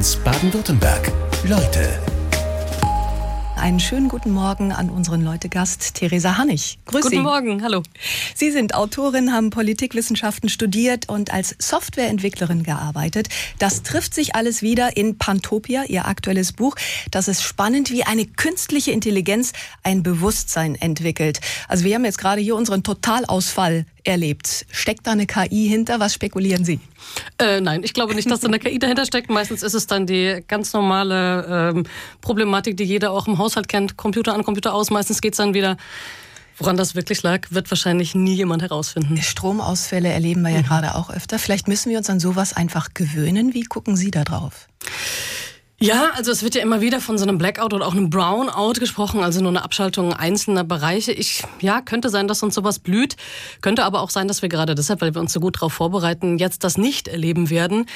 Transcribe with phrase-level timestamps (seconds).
[0.00, 1.12] 1 Baden-Württemberg.
[1.44, 2.00] Leute
[3.60, 6.78] einen schönen guten Morgen an unseren Leute-Gast Theresa Hannig.
[6.86, 7.20] Grüß guten Sie.
[7.20, 7.82] Morgen, hallo.
[8.34, 13.28] Sie sind Autorin, haben Politikwissenschaften studiert und als Softwareentwicklerin gearbeitet.
[13.58, 16.74] Das trifft sich alles wieder in Pantopia, Ihr aktuelles Buch.
[17.10, 21.40] Das ist spannend, wie eine künstliche Intelligenz ein Bewusstsein entwickelt.
[21.68, 24.66] Also wir haben jetzt gerade hier unseren Totalausfall erlebt.
[24.70, 26.00] Steckt da eine KI hinter?
[26.00, 26.80] Was spekulieren Sie?
[27.38, 29.30] Äh, nein, ich glaube nicht, dass da eine KI dahinter steckt.
[29.30, 31.84] Meistens ist es dann die ganz normale ähm,
[32.20, 33.96] Problematik, die jeder auch im Haushalt kennt.
[33.96, 34.90] Computer an, Computer aus.
[34.90, 35.76] Meistens geht es dann wieder.
[36.58, 39.16] Woran das wirklich lag, wird wahrscheinlich nie jemand herausfinden.
[39.22, 40.64] Stromausfälle erleben wir ja mhm.
[40.64, 41.38] gerade auch öfter.
[41.38, 43.54] Vielleicht müssen wir uns an sowas einfach gewöhnen.
[43.54, 44.68] Wie gucken Sie da drauf?
[45.82, 48.74] Ja, also es wird ja immer wieder von so einem Blackout oder auch einem Brownout
[48.74, 51.10] gesprochen, also nur eine Abschaltung einzelner Bereiche.
[51.10, 53.16] Ich, ja, könnte sein, dass uns sowas blüht,
[53.62, 56.36] könnte aber auch sein, dass wir gerade deshalb, weil wir uns so gut darauf vorbereiten,
[56.36, 57.86] jetzt das nicht erleben werden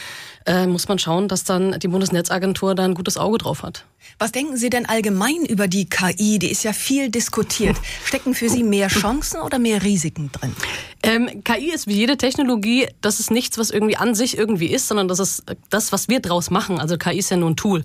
[0.47, 3.87] äh, muss man schauen, dass dann die Bundesnetzagentur da ein gutes Auge drauf hat.
[4.19, 6.38] Was denken Sie denn allgemein über die KI?
[6.38, 7.77] Die ist ja viel diskutiert.
[8.05, 10.55] Stecken für Sie mehr Chancen oder mehr Risiken drin?
[11.05, 14.88] Ähm, KI ist wie jede Technologie, das ist nichts, was irgendwie an sich irgendwie ist,
[14.88, 16.80] sondern das ist das, was wir draus machen.
[16.80, 17.85] Also KI ist ja nur ein Tool.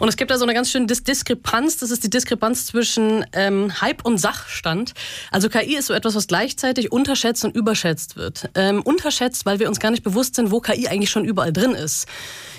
[0.00, 1.76] Und es gibt da so eine ganz schöne Dis Diskrepanz.
[1.78, 4.94] Das ist die Diskrepanz zwischen ähm, Hype und Sachstand.
[5.30, 8.50] Also KI ist so etwas, was gleichzeitig unterschätzt und überschätzt wird.
[8.56, 11.72] Ähm, unterschätzt, weil wir uns gar nicht bewusst sind, wo KI eigentlich schon überall drin
[11.72, 12.08] ist.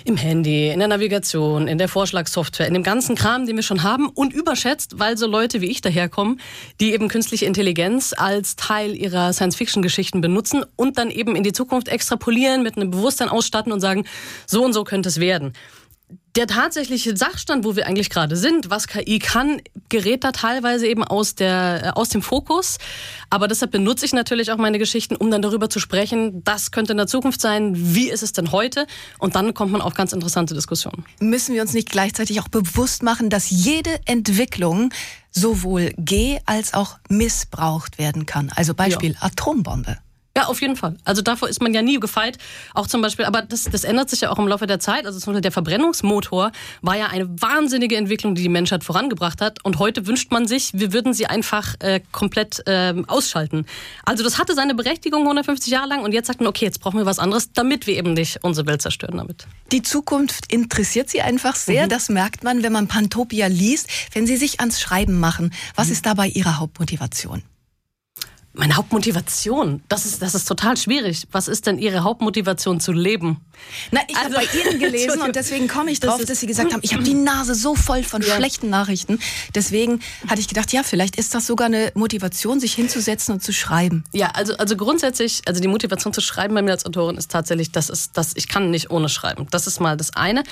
[0.04, 3.84] Im Handy, in der Navigation, in der Vorschlagssoftware, in dem ganzen Kram, den wir schon
[3.84, 6.40] haben und überschätzt, weil so Leute wie ich daherkommen,
[6.80, 11.88] die eben künstliche Intelligenz als Teil ihrer Science-Fiction-Geschichten benutzen und dann eben in die Zukunft
[11.88, 14.06] extrapolieren, mit einem Bewusstsein ausstatten und sagen,
[14.48, 15.54] so und so könnte es werden
[16.38, 21.04] der tatsächliche Sachstand, wo wir eigentlich gerade sind, was KI kann, gerät da teilweise eben
[21.04, 22.78] aus, der, äh, aus dem Fokus.
[23.30, 26.94] Aber deshalb benutze ich natürlich auch meine Geschichten, um dann darüber zu sprechen, das könnte
[26.94, 28.88] in der Zukunft sein, wie ist es denn heute?
[29.20, 31.04] Und dann kommt man auf ganz interessante Diskussionen.
[31.20, 34.92] Müssen wir uns nicht gleichzeitig auch bewusst machen, dass jede Entwicklung
[35.32, 38.52] sowohl ge- als auch missbraucht werden kann?
[38.56, 39.18] Also Beispiel ja.
[39.22, 39.98] Atombombe.
[40.36, 40.96] Ja, auf jeden Fall.
[41.04, 42.38] Also davor ist man ja nie gefeit.
[42.74, 45.06] Auch zum Beispiel, aber das, das ändert sich ja auch im Laufe der Zeit.
[45.06, 49.64] Also zum Beispiel der Verbrennungsmotor war ja eine wahnsinnige Entwicklung, die die Menschheit vorangebracht hat.
[49.66, 53.66] Und heute wünscht man sich, wir würden sie einfach äh, komplett äh, ausschalten.
[54.06, 56.98] Also das hatte seine Berechtigung 150 Jahre lang und jetzt sagt man, okay, jetzt brauchen
[56.98, 59.46] wir was anderes, damit wir eben nicht unsere Welt zerstören damit.
[59.74, 61.86] Die Zukunft interessiert Sie einfach sehr.
[61.86, 61.90] Mhm.
[61.90, 65.54] Das merkt man, wenn man Pantopia liest, wenn Sie sich ans Schreiben machen.
[65.76, 65.94] Was mhm.
[65.94, 67.44] ist dabei Ihre Hauptmotivation?
[68.54, 71.26] Meine Hauptmotivation, das ist, das ist total schwierig.
[71.32, 73.40] Was ist denn Ihre Hauptmotivation zu leben?
[73.92, 76.48] Na, ich also, habe bei Ihnen gelesen und deswegen komme ich drauf, das dass Sie
[76.48, 78.36] gesagt haben, ich habe die Nase so voll von ja.
[78.36, 79.20] schlechten Nachrichten.
[79.56, 83.54] Deswegen hatte ich gedacht, ja, vielleicht ist das sogar eine Motivation, sich hinzusetzen und zu
[83.54, 84.04] schreiben.
[84.12, 87.72] Ja, also, also grundsätzlich, also die Motivation zu schreiben bei mir als Autorin ist tatsächlich,
[87.72, 89.48] das ist, das, ich kann nicht ohne schreiben.
[89.52, 90.44] Das ist mal das eine.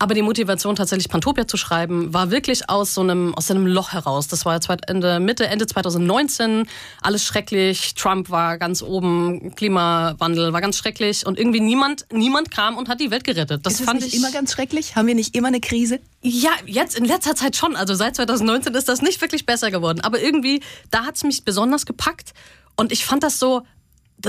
[0.00, 3.92] Aber die Motivation tatsächlich Pantopia zu schreiben, war wirklich aus so einem, aus einem Loch
[3.92, 4.26] heraus.
[4.26, 6.66] Das war ja Ende, Mitte, Ende 2019,
[7.00, 12.50] alles schrecklich schrecklich, Trump war ganz oben, Klimawandel war ganz schrecklich und irgendwie niemand, niemand
[12.50, 13.66] kam und hat die Welt gerettet.
[13.66, 14.96] Das ist fand nicht ich immer ganz schrecklich.
[14.96, 16.00] Haben wir nicht immer eine Krise?
[16.22, 17.76] Ja, jetzt in letzter Zeit schon.
[17.76, 20.00] Also seit 2019 ist das nicht wirklich besser geworden.
[20.00, 22.32] Aber irgendwie, da hat es mich besonders gepackt
[22.76, 23.62] und ich fand das so,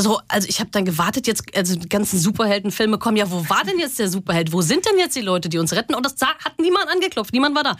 [0.02, 3.64] so, also ich habe dann gewartet, jetzt, also die ganzen Superheldenfilme kommen, ja, wo war
[3.64, 4.52] denn jetzt der Superheld?
[4.52, 5.96] Wo sind denn jetzt die Leute, die uns retten?
[5.96, 7.76] Und das hat niemand angeklopft, niemand war da.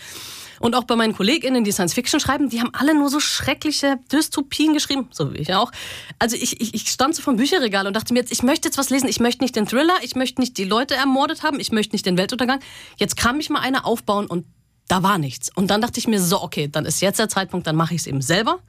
[0.60, 3.98] Und auch bei meinen KollegInnen, die Science Fiction schreiben, die haben alle nur so schreckliche
[4.12, 5.72] Dystopien geschrieben, so wie ich auch.
[6.20, 8.78] Also ich, ich, ich stand so vom Bücherregal und dachte mir jetzt, ich möchte jetzt
[8.78, 9.10] was lesen.
[9.10, 12.06] Ich möchte nicht den Thriller, ich möchte nicht die Leute ermordet haben, ich möchte nicht
[12.06, 12.60] den Weltuntergang.
[12.98, 14.46] Jetzt kann mich mal einer aufbauen und
[14.88, 15.50] da war nichts.
[15.56, 18.02] Und dann dachte ich mir so, okay, dann ist jetzt der Zeitpunkt, dann mache ich
[18.02, 18.60] es eben selber.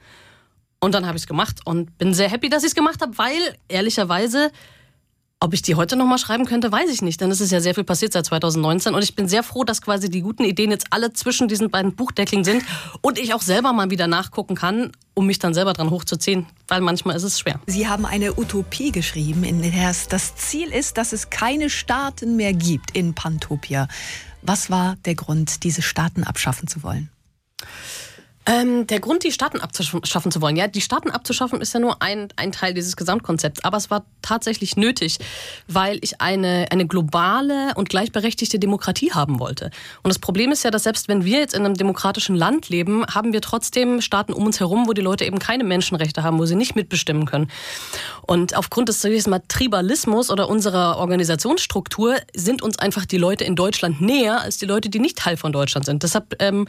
[0.79, 3.17] Und dann habe ich es gemacht und bin sehr happy, dass ich es gemacht habe,
[3.17, 4.51] weil ehrlicherweise
[5.39, 7.75] ob ich die heute nochmal schreiben könnte, weiß ich nicht, denn es ist ja sehr
[7.75, 10.87] viel passiert seit 2019 und ich bin sehr froh, dass quasi die guten Ideen jetzt
[10.89, 12.63] alle zwischen diesen beiden Buchdeckeln sind
[13.01, 16.81] und ich auch selber mal wieder nachgucken kann, um mich dann selber dran hochzuziehen, weil
[16.81, 17.59] manchmal ist es schwer.
[17.67, 22.53] Sie haben eine Utopie geschrieben, in der das Ziel ist, dass es keine Staaten mehr
[22.53, 23.87] gibt in Pantopia.
[24.41, 27.09] Was war der Grund, diese Staaten abschaffen zu wollen?
[28.47, 32.01] Ähm, der Grund, die Staaten abzuschaffen zu wollen, ja, die Staaten abzuschaffen ist ja nur
[32.01, 35.17] ein, ein Teil dieses Gesamtkonzepts, aber es war tatsächlich nötig,
[35.67, 39.65] weil ich eine, eine globale und gleichberechtigte Demokratie haben wollte.
[40.01, 43.05] Und das Problem ist ja, dass selbst wenn wir jetzt in einem demokratischen Land leben,
[43.05, 46.45] haben wir trotzdem Staaten um uns herum, wo die Leute eben keine Menschenrechte haben, wo
[46.45, 47.51] sie nicht mitbestimmen können.
[48.21, 53.99] Und aufgrund des mal, Tribalismus oder unserer Organisationsstruktur sind uns einfach die Leute in Deutschland
[53.99, 56.03] näher als die Leute, die nicht Teil von Deutschland sind.
[56.03, 56.65] Deshalb ähm,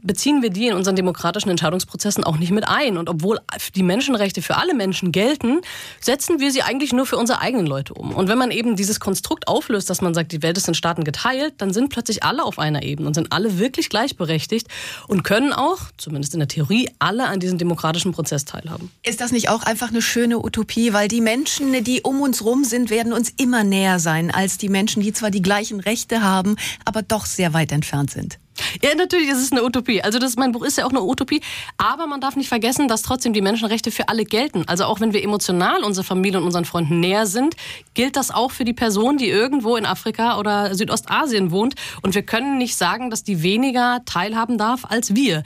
[0.00, 2.96] beziehen wir die in unseren Demokratien demokratischen Entscheidungsprozessen auch nicht mit ein.
[2.96, 3.40] Und obwohl
[3.74, 5.60] die Menschenrechte für alle Menschen gelten,
[6.00, 8.14] setzen wir sie eigentlich nur für unsere eigenen Leute um.
[8.14, 11.02] Und wenn man eben dieses Konstrukt auflöst, dass man sagt, die Welt ist in Staaten
[11.02, 14.68] geteilt, dann sind plötzlich alle auf einer Ebene und sind alle wirklich gleichberechtigt
[15.08, 18.92] und können auch, zumindest in der Theorie, alle an diesem demokratischen Prozess teilhaben.
[19.02, 20.92] Ist das nicht auch einfach eine schöne Utopie?
[20.92, 24.68] Weil die Menschen, die um uns rum sind, werden uns immer näher sein als die
[24.68, 26.54] Menschen, die zwar die gleichen Rechte haben,
[26.84, 28.38] aber doch sehr weit entfernt sind.
[28.82, 30.02] Ja, natürlich ist es eine Utopie.
[30.02, 31.40] Also das, mein Buch ist ja auch eine Utopie.
[31.76, 34.64] Aber man darf nicht vergessen, dass trotzdem die Menschenrechte für alle gelten.
[34.66, 37.54] Also auch wenn wir emotional unserer Familie und unseren Freunden näher sind,
[37.94, 41.74] gilt das auch für die Person, die irgendwo in Afrika oder Südostasien wohnt.
[42.02, 45.42] Und wir können nicht sagen, dass die weniger teilhaben darf als wir.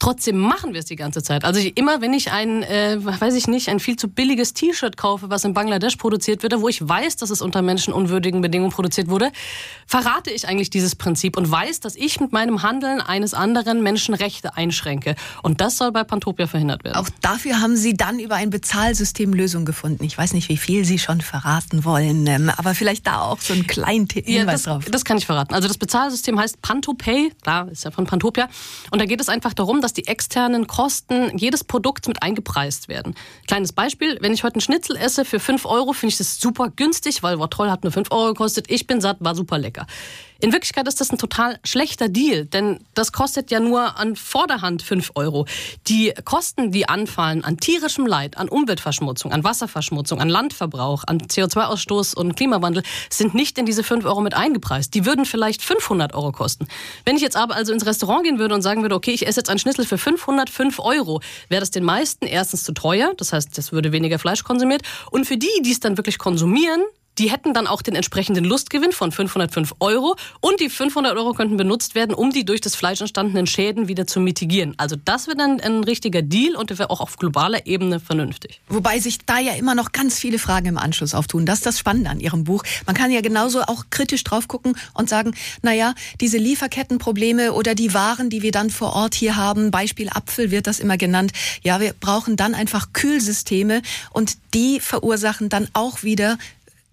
[0.00, 1.44] Trotzdem machen wir es die ganze Zeit.
[1.44, 5.28] Also immer, wenn ich ein, äh, weiß ich nicht, ein viel zu billiges T-Shirt kaufe,
[5.28, 9.30] was in Bangladesch produziert wird, wo ich weiß, dass es unter menschenunwürdigen Bedingungen produziert wurde,
[9.86, 14.56] verrate ich eigentlich dieses Prinzip und weiß, dass ich mit meinem Handeln eines anderen Menschenrechte
[14.56, 15.16] einschränke.
[15.42, 16.96] Und das soll bei Pantopia verhindert werden.
[16.96, 20.02] Auch dafür haben Sie dann über ein Bezahlsystem Lösung gefunden.
[20.04, 23.52] Ich weiß nicht, wie viel Sie schon verraten wollen, ähm, aber vielleicht da auch so
[23.52, 24.84] einen kleinen Hinweis ja, das, drauf.
[24.90, 25.52] Das kann ich verraten.
[25.52, 28.48] Also das Bezahlsystem heißt Pantopay, da ist ja von Pantopia.
[28.90, 32.88] Und da geht es einfach darum, dass dass die externen Kosten jedes Produkts mit eingepreist
[32.88, 33.16] werden.
[33.48, 36.70] Kleines Beispiel, wenn ich heute einen Schnitzel esse für 5 Euro, finde ich das super
[36.70, 38.66] günstig, weil war toll, hat nur 5 Euro gekostet.
[38.70, 39.86] Ich bin satt, war super lecker.
[40.42, 44.80] In Wirklichkeit ist das ein total schlechter Deal, denn das kostet ja nur an Vorderhand
[44.80, 45.44] 5 Euro.
[45.86, 52.14] Die Kosten, die anfallen an tierischem Leid, an Umweltverschmutzung, an Wasserverschmutzung, an Landverbrauch, an CO2-Ausstoß
[52.14, 54.94] und Klimawandel, sind nicht in diese 5 Euro mit eingepreist.
[54.94, 56.66] Die würden vielleicht 500 Euro kosten.
[57.04, 59.40] Wenn ich jetzt aber also ins Restaurant gehen würde und sagen würde, okay, ich esse
[59.40, 61.20] jetzt einen Schnitzel für 505 Euro,
[61.50, 64.82] wäre das den meisten erstens zu teuer, das heißt, es würde weniger Fleisch konsumiert.
[65.10, 66.80] Und für die, die es dann wirklich konsumieren,
[67.20, 71.58] die hätten dann auch den entsprechenden Lustgewinn von 505 Euro und die 500 Euro könnten
[71.58, 74.72] benutzt werden, um die durch das Fleisch entstandenen Schäden wieder zu mitigieren.
[74.78, 78.62] Also das wäre dann ein richtiger Deal und wäre auch auf globaler Ebene vernünftig.
[78.68, 81.44] Wobei sich da ja immer noch ganz viele Fragen im Anschluss auftun.
[81.44, 82.64] Das ist das Spannende an Ihrem Buch.
[82.86, 87.92] Man kann ja genauso auch kritisch drauf gucken und sagen, naja, diese Lieferkettenprobleme oder die
[87.92, 91.32] Waren, die wir dann vor Ort hier haben, Beispiel Apfel wird das immer genannt,
[91.62, 96.38] ja, wir brauchen dann einfach Kühlsysteme und die verursachen dann auch wieder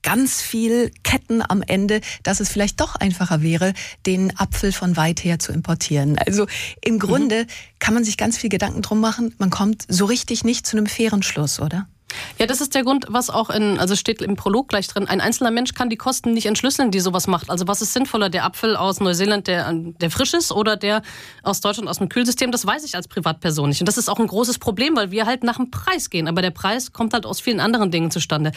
[0.08, 3.74] ganz viel Ketten am Ende, dass es vielleicht doch einfacher wäre,
[4.06, 6.18] den Apfel von weit her zu importieren.
[6.18, 6.48] Also
[6.80, 7.00] im mhm.
[7.00, 7.48] Grunde mhm.
[7.80, 9.36] kann man sich ganz viel Gedanken drum machen.
[9.38, 11.90] Man kommt so richtig nicht zu einem fairen Schluss, oder?
[12.40, 15.08] Ja, das ist der Grund, was auch in, also steht im Prolog gleich drin.
[15.08, 17.50] Ein einzelner Mensch kann die Kosten nicht entschlüsseln, die sowas macht.
[17.50, 21.02] Also was ist sinnvoller, der Apfel aus Neuseeland, der, der frisch ist, oder der
[21.44, 22.52] aus Deutschland aus dem Kühlsystem?
[22.52, 23.82] Das weiß ich als Privatperson nicht.
[23.82, 26.28] Und das ist auch ein großes Problem, weil wir halt nach dem Preis gehen.
[26.28, 28.52] Aber der Preis kommt halt aus vielen anderen Dingen zustande.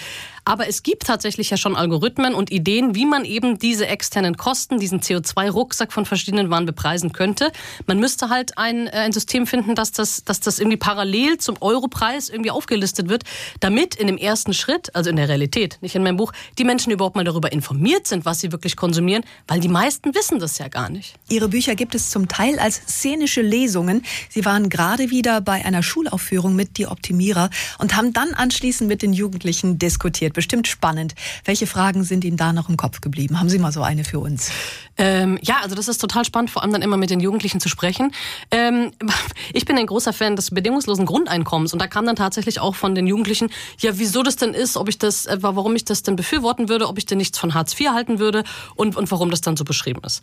[0.44, 4.78] Aber es gibt tatsächlich ja schon Algorithmen und Ideen, wie man eben diese externen Kosten,
[4.78, 7.50] diesen CO2-Rucksack von verschiedenen Waren bepreisen könnte.
[7.86, 11.56] Man müsste halt ein, äh, ein System finden, dass das, dass das irgendwie parallel zum
[11.60, 13.24] Europreis irgendwie aufgelistet wird
[13.60, 16.92] damit in dem ersten Schritt, also in der Realität, nicht in meinem Buch, die Menschen
[16.92, 20.68] überhaupt mal darüber informiert sind, was sie wirklich konsumieren, weil die meisten wissen das ja
[20.68, 21.14] gar nicht.
[21.28, 24.02] Ihre Bücher gibt es zum Teil als szenische Lesungen.
[24.28, 29.02] Sie waren gerade wieder bei einer Schulaufführung mit Die Optimierer und haben dann anschließend mit
[29.02, 30.34] den Jugendlichen diskutiert.
[30.34, 31.14] Bestimmt spannend.
[31.44, 33.38] Welche Fragen sind Ihnen da noch im Kopf geblieben?
[33.38, 34.50] Haben Sie mal so eine für uns?
[34.98, 37.68] Ähm, ja, also das ist total spannend, vor allem dann immer mit den Jugendlichen zu
[37.68, 38.12] sprechen.
[38.50, 38.92] Ähm,
[39.52, 42.94] ich bin ein großer Fan des bedingungslosen Grundeinkommens und da kam dann tatsächlich auch von
[42.94, 43.29] den Jugendlichen,
[43.78, 46.88] ja, wieso das denn ist, ob ich das, äh, warum ich das denn befürworten würde,
[46.88, 48.44] ob ich denn nichts von Hartz IV halten würde
[48.74, 50.22] und, und warum das dann so beschrieben ist.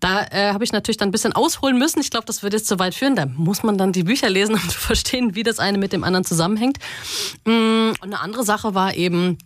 [0.00, 2.00] Da äh, habe ich natürlich dann ein bisschen ausholen müssen.
[2.00, 3.16] Ich glaube, das würde jetzt zu weit führen.
[3.16, 6.04] Da muss man dann die Bücher lesen, um zu verstehen, wie das eine mit dem
[6.04, 6.78] anderen zusammenhängt.
[7.44, 9.38] Mm, und eine andere Sache war eben,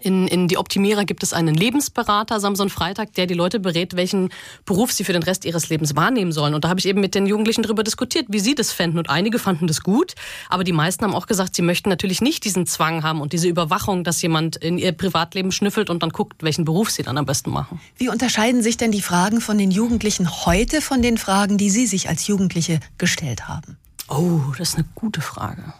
[0.00, 4.30] in, in die Optimierer gibt es einen Lebensberater Samson Freitag, der die Leute berät, welchen
[4.64, 6.54] Beruf sie für den Rest ihres Lebens wahrnehmen sollen.
[6.54, 8.98] Und da habe ich eben mit den Jugendlichen darüber diskutiert, wie sie das fänden.
[8.98, 10.14] Und einige fanden das gut,
[10.48, 13.48] aber die meisten haben auch gesagt, sie möchten natürlich nicht diesen Zwang haben und diese
[13.48, 17.26] Überwachung, dass jemand in ihr Privatleben schnüffelt und dann guckt, welchen Beruf sie dann am
[17.26, 17.80] besten machen.
[17.96, 21.86] Wie unterscheiden sich denn die Fragen von den Jugendlichen heute von den Fragen, die Sie
[21.86, 23.76] sich als Jugendliche gestellt haben?
[24.08, 25.74] Oh, das ist eine gute Frage.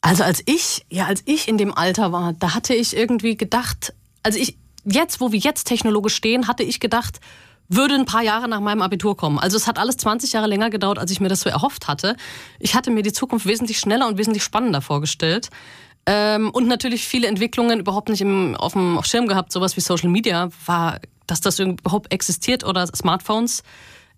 [0.00, 3.92] Also als ich, ja, als ich in dem Alter war, da hatte ich irgendwie gedacht,
[4.22, 7.20] also ich, jetzt, wo wir jetzt technologisch stehen, hatte ich gedacht,
[7.68, 9.38] würde ein paar Jahre nach meinem Abitur kommen.
[9.38, 12.16] Also es hat alles 20 Jahre länger gedauert, als ich mir das so erhofft hatte.
[12.58, 15.50] Ich hatte mir die Zukunft wesentlich schneller und wesentlich spannender vorgestellt.
[16.06, 20.08] Ähm, und natürlich viele Entwicklungen überhaupt nicht im, auf dem Schirm gehabt, sowas wie Social
[20.08, 23.62] Media, war, dass das überhaupt existiert oder Smartphones.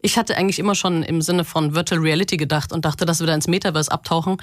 [0.01, 3.27] Ich hatte eigentlich immer schon im Sinne von Virtual Reality gedacht und dachte, dass wir
[3.27, 4.37] da ins Metaverse abtauchen.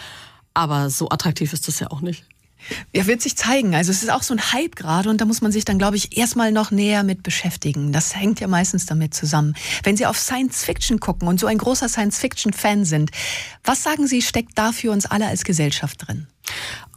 [0.58, 2.26] Aber so attraktiv ist das ja auch nicht.
[2.92, 3.76] Ja, wird sich zeigen.
[3.76, 5.98] Also es ist auch so ein Hype gerade und da muss man sich dann, glaube
[5.98, 7.92] ich, erstmal noch näher mit beschäftigen.
[7.92, 9.56] Das hängt ja meistens damit zusammen.
[9.84, 13.12] Wenn Sie auf Science Fiction gucken und so ein großer Science Fiction Fan sind,
[13.64, 16.26] was sagen Sie, steckt da für uns alle als Gesellschaft drin?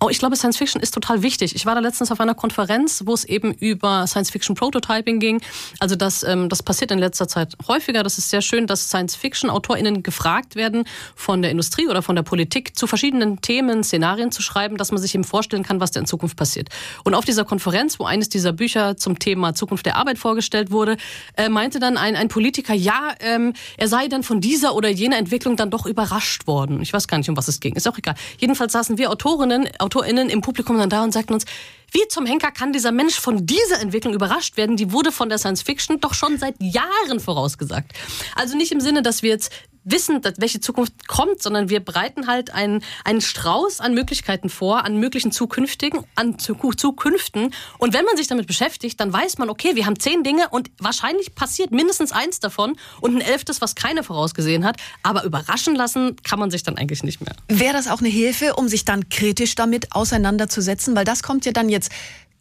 [0.03, 1.55] Oh, ich glaube, Science Fiction ist total wichtig.
[1.55, 5.43] Ich war da letztens auf einer Konferenz, wo es eben über Science Fiction Prototyping ging.
[5.79, 8.03] Also das, ähm, das passiert in letzter Zeit häufiger.
[8.03, 12.17] Das ist sehr schön, dass Science Fiction AutorInnen gefragt werden, von der Industrie oder von
[12.17, 15.91] der Politik zu verschiedenen Themen Szenarien zu schreiben, dass man sich eben vorstellen kann, was
[15.91, 16.71] da in Zukunft passiert.
[17.05, 20.97] Und auf dieser Konferenz, wo eines dieser Bücher zum Thema Zukunft der Arbeit vorgestellt wurde,
[21.37, 25.19] äh, meinte dann ein, ein Politiker, ja, ähm, er sei dann von dieser oder jener
[25.19, 26.81] Entwicklung dann doch überrascht worden.
[26.81, 27.77] Ich weiß gar nicht, um was es ging.
[27.77, 28.15] Ist auch egal.
[28.39, 31.45] Jedenfalls saßen wir Autorinnen, AutorInnen im Publikum dann da und sagten uns,
[31.93, 34.77] wie zum Henker kann dieser Mensch von dieser Entwicklung überrascht werden?
[34.77, 37.93] Die wurde von der Science Fiction doch schon seit Jahren vorausgesagt.
[38.37, 39.53] Also nicht im Sinne, dass wir jetzt
[39.91, 44.97] wissen, welche Zukunft kommt, sondern wir bereiten halt einen, einen Strauß an Möglichkeiten vor, an
[44.99, 47.55] möglichen zukünftigen, an Zukünften.
[47.79, 50.71] Und wenn man sich damit beschäftigt, dann weiß man, okay, wir haben zehn Dinge und
[50.79, 54.77] wahrscheinlich passiert mindestens eins davon und ein elftes, was keiner vorausgesehen hat.
[55.03, 57.35] Aber überraschen lassen kann man sich dann eigentlich nicht mehr.
[57.49, 60.97] Wäre das auch eine Hilfe, um sich dann kritisch damit auseinanderzusetzen?
[60.97, 61.91] Weil das kommt ja dann jetzt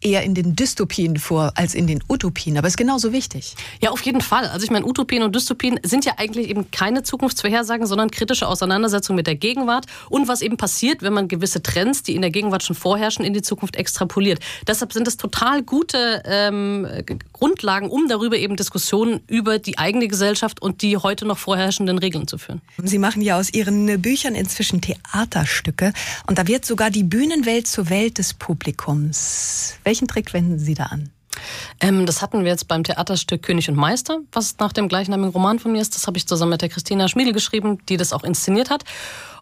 [0.01, 3.55] eher in den Dystopien vor als in den Utopien, aber ist genauso wichtig.
[3.81, 4.45] Ja, auf jeden Fall.
[4.45, 9.17] Also ich meine, Utopien und Dystopien sind ja eigentlich eben keine Zukunftsvorhersagen, sondern kritische Auseinandersetzungen
[9.17, 12.63] mit der Gegenwart und was eben passiert, wenn man gewisse Trends, die in der Gegenwart
[12.63, 14.39] schon vorherrschen, in die Zukunft extrapoliert.
[14.67, 16.87] Deshalb sind es total gute ähm,
[17.33, 22.27] Grundlagen, um darüber eben Diskussionen über die eigene Gesellschaft und die heute noch vorherrschenden Regeln
[22.27, 22.61] zu führen.
[22.81, 25.91] Sie machen ja aus Ihren Büchern inzwischen Theaterstücke
[26.27, 29.77] und da wird sogar die Bühnenwelt zur Welt des Publikums.
[29.89, 31.09] Welchen Trick wenden Sie da an?
[31.79, 35.57] Ähm, das hatten wir jetzt beim Theaterstück König und Meister, was nach dem gleichnamigen Roman
[35.57, 35.95] von mir ist.
[35.95, 38.83] Das habe ich zusammen mit der Christina Schmiedel geschrieben, die das auch inszeniert hat.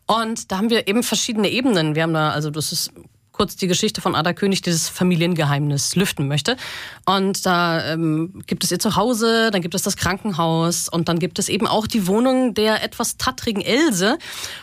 [0.06, 1.96] Und da haben wir eben verschiedene Ebenen.
[1.96, 2.94] Wir haben da, also das ist
[3.38, 6.58] kurz die Geschichte von Ada König, die das Familiengeheimnis lüften möchte.
[7.06, 11.38] Und da ähm, gibt es ihr Zuhause, dann gibt es das Krankenhaus und dann gibt
[11.38, 14.18] es eben auch die Wohnung der etwas tattrigen Else.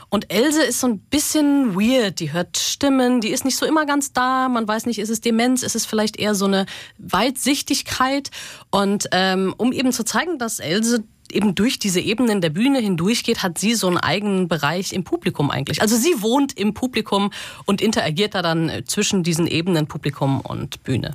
[0.09, 2.19] Und Else ist so ein bisschen weird.
[2.19, 4.49] Die hört Stimmen, die ist nicht so immer ganz da.
[4.49, 6.67] Man weiß nicht, ist es Demenz, ist es vielleicht eher so eine
[6.99, 8.31] Weitsichtigkeit.
[8.71, 11.05] Und ähm, um eben zu zeigen, dass Else
[11.35, 15.51] eben durch diese Ebenen der Bühne hindurchgeht, hat sie so einen eigenen Bereich im Publikum
[15.51, 15.83] eigentlich.
[15.83, 17.31] Also sie wohnt im Publikum
[17.65, 21.15] und interagiert da dann zwischen diesen Ebenen Publikum und Bühne.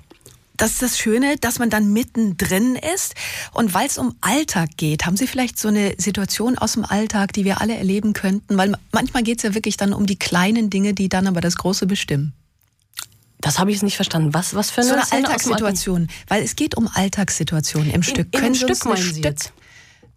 [0.59, 3.15] Das ist das Schöne, dass man dann mittendrin ist.
[3.53, 7.31] Und weil es um Alltag geht, haben Sie vielleicht so eine Situation aus dem Alltag,
[7.31, 8.57] die wir alle erleben könnten?
[8.57, 11.55] Weil manchmal geht es ja wirklich dann um die kleinen Dinge, die dann aber das
[11.55, 12.33] Große bestimmen.
[13.39, 14.33] Das habe ich jetzt nicht verstanden.
[14.33, 16.09] Was, was für eine, so eine Alltagssituation?
[16.27, 18.27] Weil es geht um Alltagssituationen im Stück.
[18.31, 19.53] In, in Können Stück Sie uns ein Stück jetzt?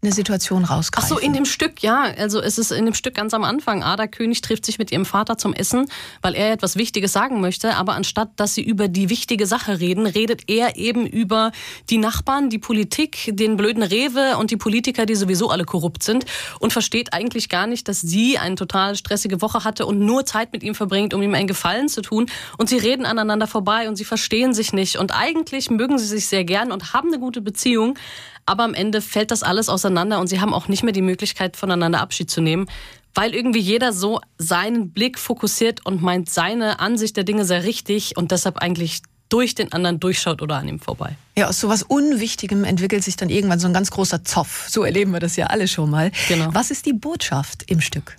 [0.03, 1.13] Eine Situation rausgreifen.
[1.13, 2.03] Ach so, in dem Stück, ja.
[2.19, 3.85] Also es ist in dem Stück ganz am Anfang.
[3.85, 5.87] Ada König trifft sich mit ihrem Vater zum Essen,
[6.23, 7.77] weil er etwas Wichtiges sagen möchte.
[7.77, 11.53] Aber anstatt, dass sie über die wichtige Sache reden, redet er eben über
[11.89, 16.25] die Nachbarn, die Politik, den blöden Rewe und die Politiker, die sowieso alle korrupt sind
[16.59, 20.53] und versteht eigentlich gar nicht, dass sie eine total stressige Woche hatte und nur Zeit
[20.53, 22.27] mit ihm verbringt, um ihm einen Gefallen zu tun.
[22.59, 24.97] Und sie reden aneinander vorbei und sie verstehen sich nicht.
[24.97, 27.97] Und eigentlich mögen sie sich sehr gern und haben eine gute Beziehung.
[28.47, 31.57] Aber am Ende fällt das alles auseinander und sie haben auch nicht mehr die Möglichkeit,
[31.57, 32.67] voneinander Abschied zu nehmen,
[33.15, 38.17] weil irgendwie jeder so seinen Blick fokussiert und meint, seine Ansicht der Dinge sei richtig
[38.17, 41.17] und deshalb eigentlich durch den anderen durchschaut oder an ihm vorbei.
[41.37, 44.67] Ja, aus sowas Unwichtigem entwickelt sich dann irgendwann so ein ganz großer Zoff.
[44.69, 46.11] So erleben wir das ja alle schon mal.
[46.29, 46.51] Genau.
[46.53, 48.17] Was ist die Botschaft im Stück?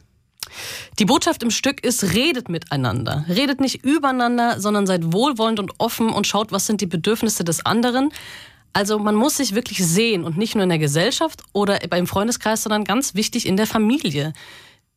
[1.00, 3.25] Die Botschaft im Stück ist, redet miteinander.
[3.27, 7.65] Redet nicht übereinander, sondern seid wohlwollend und offen und schaut, was sind die Bedürfnisse des
[7.65, 8.12] anderen.
[8.74, 12.63] Also man muss sich wirklich sehen und nicht nur in der Gesellschaft oder beim Freundeskreis,
[12.63, 14.34] sondern ganz wichtig in der Familie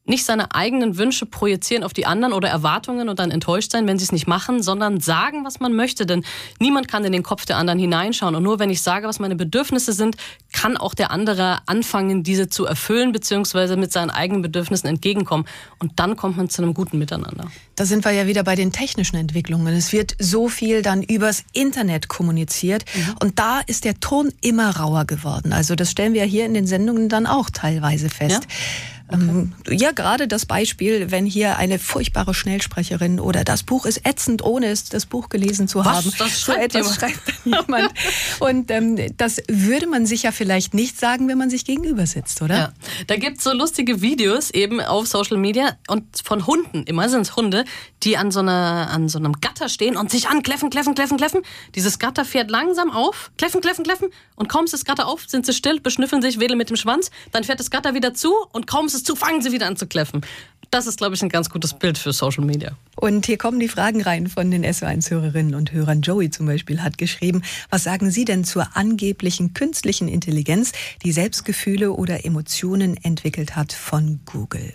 [0.09, 3.99] nicht seine eigenen Wünsche projizieren auf die anderen oder Erwartungen und dann enttäuscht sein, wenn
[3.99, 6.07] sie es nicht machen, sondern sagen, was man möchte.
[6.07, 6.25] Denn
[6.61, 8.35] niemand kann in den Kopf der anderen hineinschauen.
[8.35, 10.17] Und nur wenn ich sage, was meine Bedürfnisse sind,
[10.53, 15.47] kann auch der andere anfangen, diese zu erfüllen, beziehungsweise mit seinen eigenen Bedürfnissen entgegenkommen.
[15.79, 17.51] Und dann kommt man zu einem guten Miteinander.
[17.75, 19.75] Da sind wir ja wieder bei den technischen Entwicklungen.
[19.75, 22.85] Es wird so viel dann übers Internet kommuniziert.
[22.95, 23.15] Mhm.
[23.21, 25.53] Und da ist der Ton immer rauer geworden.
[25.53, 28.45] Also das stellen wir hier in den Sendungen dann auch teilweise fest.
[28.45, 28.96] Ja?
[29.13, 29.77] Ähm, okay.
[29.77, 34.67] ja, gerade das Beispiel, wenn hier eine furchtbare Schnellsprecherin oder das Buch ist ätzend, ohne
[34.67, 35.87] es das Buch gelesen zu Was?
[35.87, 36.13] haben.
[36.19, 37.93] Das schreibt so etwas schreibt jemand.
[38.41, 42.43] Und ähm, das würde man sich ja vielleicht nicht sagen, wenn man sich gegenüber sitzt,
[42.43, 42.57] oder?
[42.57, 42.73] Ja.
[43.07, 47.37] Da gibt's so lustige Videos eben auf Social Media und von Hunden, immer sind es
[47.37, 47.65] Hunde,
[48.03, 51.43] die an so, einer, an so einem Gatter stehen und sich ankläffen, kläffen, kläffen, kläffen.
[51.77, 55.47] Dieses Gatter fährt langsam auf, kläffen, kläffen, kläffen und kaum ist das Gatter auf, sind
[55.47, 58.67] sie still, beschnüffeln sich, wedeln mit dem Schwanz, dann fährt das Gatter wieder zu und
[58.67, 60.23] kaum ist es zu, fangen sie wieder an zu kläffen.
[60.71, 62.77] Das ist, glaube ich, ein ganz gutes Bild für Social Media.
[62.97, 66.01] Und hier kommen die Fragen rein von den SO1-Hörerinnen und Hörern.
[66.03, 70.73] Joey zum Beispiel hat geschrieben, was sagen Sie denn zur angeblichen künstlichen Intelligenz,
[71.05, 74.75] die Selbstgefühle oder Emotionen entwickelt hat von Google?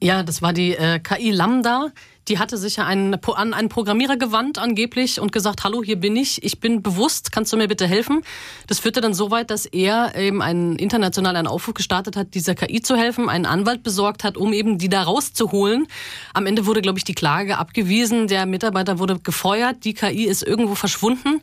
[0.00, 1.92] Ja, das war die äh, KI Lambda.
[2.30, 6.14] Die hatte sich ja einen, an einen Programmierer gewandt angeblich und gesagt, hallo, hier bin
[6.14, 8.22] ich, ich bin bewusst, kannst du mir bitte helfen?
[8.68, 12.82] Das führte dann so weit, dass er eben einen internationalen Aufruf gestartet hat, dieser KI
[12.82, 15.88] zu helfen, einen Anwalt besorgt hat, um eben die da rauszuholen.
[16.32, 20.44] Am Ende wurde, glaube ich, die Klage abgewiesen, der Mitarbeiter wurde gefeuert, die KI ist
[20.44, 21.40] irgendwo verschwunden.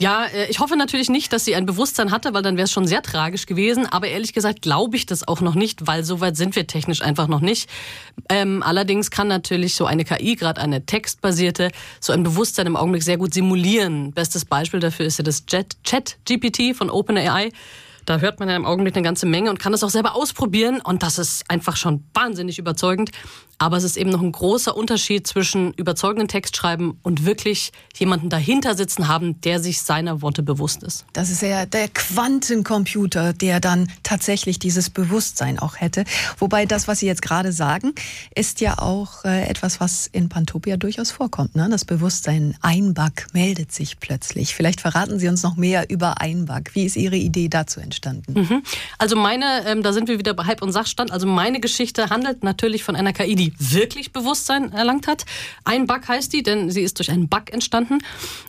[0.00, 2.72] Ja, äh, ich hoffe natürlich nicht, dass sie ein Bewusstsein hatte, weil dann wäre es
[2.72, 3.86] schon sehr tragisch gewesen.
[3.86, 7.02] Aber ehrlich gesagt glaube ich das auch noch nicht, weil so weit sind wir technisch
[7.02, 7.68] einfach noch nicht.
[8.28, 11.70] Ähm, allerdings kann natürlich so eine KI, gerade eine textbasierte,
[12.00, 14.12] so ein Bewusstsein im Augenblick sehr gut simulieren.
[14.12, 17.50] Bestes Beispiel dafür ist ja das Chat-GPT von OpenAI.
[18.04, 20.80] Da hört man ja im Augenblick eine ganze Menge und kann das auch selber ausprobieren.
[20.80, 23.10] Und das ist einfach schon wahnsinnig überzeugend.
[23.62, 28.74] Aber es ist eben noch ein großer Unterschied zwischen überzeugenden Textschreiben und wirklich jemanden dahinter
[28.74, 31.04] sitzen haben, der sich seiner Worte bewusst ist.
[31.12, 36.02] Das ist ja der Quantencomputer, der dann tatsächlich dieses Bewusstsein auch hätte.
[36.40, 37.94] Wobei das, was Sie jetzt gerade sagen,
[38.34, 41.54] ist ja auch äh, etwas, was in Pantopia durchaus vorkommt.
[41.54, 41.68] Ne?
[41.70, 44.56] Das Bewusstsein Einback meldet sich plötzlich.
[44.56, 46.72] Vielleicht verraten Sie uns noch mehr über Einback.
[46.74, 48.40] Wie ist Ihre Idee dazu entstanden?
[48.40, 48.62] Mhm.
[48.98, 51.12] Also meine, ähm, da sind wir wieder bei Hype und Sachstand.
[51.12, 55.24] Also meine Geschichte handelt natürlich von einer KI, die wirklich Bewusstsein erlangt hat.
[55.64, 57.98] Ein Bug heißt die, denn sie ist durch einen Bug entstanden.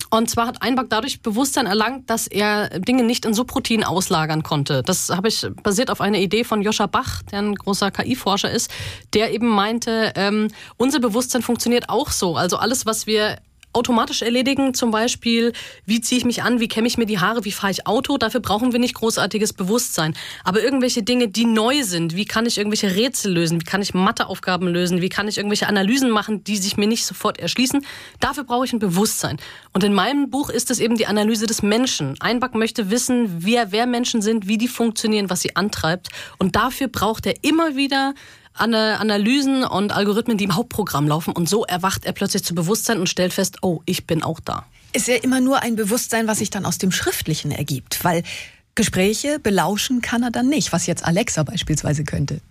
[0.10, 4.44] Und zwar hat ein Bug dadurch Bewusstsein erlangt, dass er Dinge nicht in Subroutinen auslagern
[4.44, 4.84] konnte.
[4.84, 8.72] Das habe ich basiert auf einer Idee von Joscha Bach, der ein großer KI-Forscher ist,
[9.14, 12.36] der eben meinte, ähm, unser Bewusstsein funktioniert auch so.
[12.36, 13.38] Also alles, was wir
[13.74, 15.54] automatisch erledigen, zum Beispiel,
[15.86, 18.18] wie ziehe ich mich an, wie kämme ich mir die Haare, wie fahre ich Auto,
[18.18, 20.16] dafür brauchen wir nicht großartiges Bewusstsein.
[20.44, 23.94] Aber irgendwelche Dinge, die neu sind, wie kann ich irgendwelche Rätsel lösen, wie kann ich
[23.94, 27.86] Matheaufgaben lösen, wie kann ich irgendwelche Analysen machen, die sich mir nicht sofort erschließen,
[28.20, 29.38] dafür brauche ich ein Bewusstsein.
[29.74, 32.16] Und in meinem Buch ist es eben die Analyse des Menschen.
[32.20, 36.10] Einback möchte wissen, wer, wer Menschen sind, wie die funktionieren, was sie antreibt.
[36.38, 38.14] Und dafür braucht er immer wieder
[38.54, 41.34] Analysen und Algorithmen, die im Hauptprogramm laufen.
[41.34, 44.66] Und so erwacht er plötzlich zu Bewusstsein und stellt fest, oh, ich bin auch da.
[44.94, 48.24] Ist ja immer nur ein Bewusstsein, was sich dann aus dem Schriftlichen ergibt, weil
[48.76, 52.42] Gespräche belauschen kann er dann nicht, was jetzt Alexa beispielsweise könnte.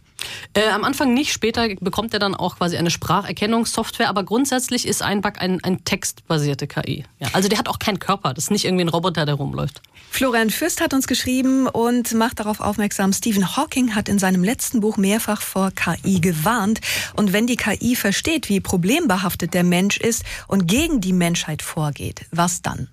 [0.54, 5.02] Äh, am Anfang nicht, später bekommt er dann auch quasi eine Spracherkennungssoftware, aber grundsätzlich ist
[5.02, 7.04] Einback ein, ein textbasierte KI.
[7.18, 9.80] Ja, also der hat auch keinen Körper, das ist nicht irgendwie ein Roboter, der rumläuft.
[10.10, 14.80] Florian Fürst hat uns geschrieben und macht darauf aufmerksam, Stephen Hawking hat in seinem letzten
[14.80, 16.80] Buch mehrfach vor KI gewarnt.
[17.16, 22.26] Und wenn die KI versteht, wie problembehaftet der Mensch ist und gegen die Menschheit vorgeht,
[22.30, 22.88] was dann?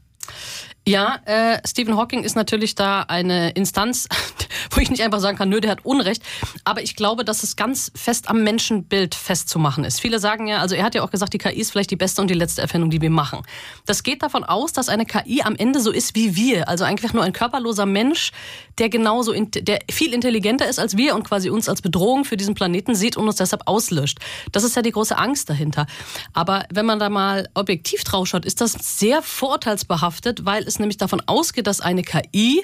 [0.90, 4.08] Ja, äh, Stephen Hawking ist natürlich da eine Instanz,
[4.72, 6.24] wo ich nicht einfach sagen kann, nö, der hat Unrecht.
[6.64, 10.00] Aber ich glaube, dass es ganz fest am Menschenbild festzumachen ist.
[10.00, 12.24] Viele sagen ja, also er hat ja auch gesagt, die KI ist vielleicht die beste
[12.24, 13.44] und die letzte Erfindung, die wir machen.
[13.86, 16.68] Das geht davon aus, dass eine KI am Ende so ist wie wir.
[16.68, 18.32] Also eigentlich nur ein körperloser Mensch,
[18.80, 22.56] der genauso, der viel intelligenter ist als wir und quasi uns als Bedrohung für diesen
[22.56, 24.18] Planeten sieht und uns deshalb auslöscht.
[24.52, 25.86] Das ist ja die große Angst dahinter.
[26.34, 30.98] Aber wenn man da mal objektiv drauf schaut, ist das sehr vorurteilsbehaftet, weil es nämlich
[30.98, 32.64] davon ausgeht, dass eine KI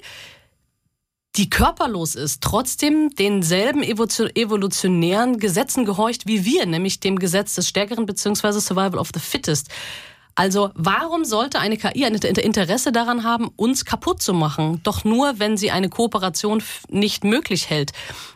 [1.38, 8.06] die körperlos ist, trotzdem denselben evolutionären Gesetzen gehorcht wie wir, nämlich dem Gesetz des Stärkeren
[8.06, 8.60] bzw.
[8.60, 9.70] Survival of the Fittest.
[10.36, 14.82] Also warum sollte eine KI ein Interesse daran haben, uns kaputt zu machen?
[14.84, 17.94] Doch nur, wenn sie eine Kooperation nicht möglich hält.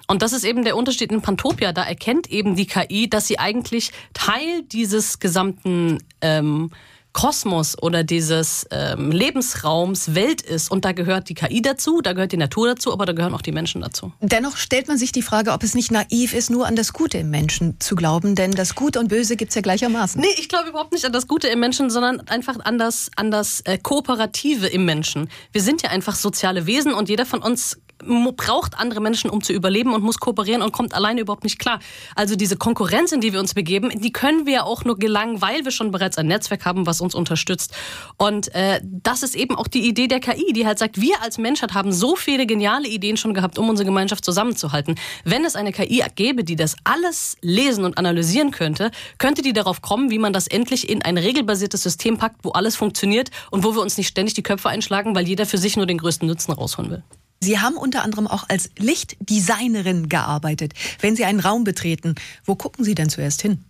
[0.07, 1.73] Und das ist eben der Unterschied in Pantopia.
[1.73, 6.71] Da erkennt eben die KI, dass sie eigentlich Teil dieses gesamten ähm,
[7.13, 10.71] Kosmos oder dieses ähm, Lebensraums Welt ist.
[10.71, 13.41] Und da gehört die KI dazu, da gehört die Natur dazu, aber da gehören auch
[13.41, 14.13] die Menschen dazu.
[14.21, 17.17] Dennoch stellt man sich die Frage, ob es nicht naiv ist, nur an das Gute
[17.17, 20.21] im Menschen zu glauben, denn das Gute und Böse gibt es ja gleichermaßen.
[20.21, 23.31] Nee, ich glaube überhaupt nicht an das Gute im Menschen, sondern einfach an das, an
[23.31, 25.29] das äh, Kooperative im Menschen.
[25.51, 29.53] Wir sind ja einfach soziale Wesen und jeder von uns braucht andere Menschen, um zu
[29.53, 31.79] überleben und muss kooperieren und kommt alleine überhaupt nicht klar.
[32.15, 35.65] Also diese Konkurrenz, in die wir uns begeben, die können wir auch nur gelangen, weil
[35.65, 37.75] wir schon bereits ein Netzwerk haben, was uns unterstützt.
[38.17, 41.37] Und äh, das ist eben auch die Idee der KI, die halt sagt, wir als
[41.37, 44.95] Menschheit haben so viele geniale Ideen schon gehabt, um unsere Gemeinschaft zusammenzuhalten.
[45.23, 49.81] Wenn es eine KI gäbe, die das alles lesen und analysieren könnte, könnte die darauf
[49.81, 53.75] kommen, wie man das endlich in ein regelbasiertes System packt, wo alles funktioniert und wo
[53.75, 56.51] wir uns nicht ständig die Köpfe einschlagen, weil jeder für sich nur den größten Nutzen
[56.51, 57.03] rausholen will.
[57.41, 60.73] Sie haben unter anderem auch als Lichtdesignerin gearbeitet.
[60.99, 63.63] Wenn Sie einen Raum betreten, wo gucken Sie denn zuerst hin?